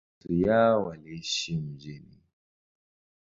Nusu 0.21 0.33
yao 0.33 0.83
waliishi 0.85 1.57
mjini. 1.57 2.21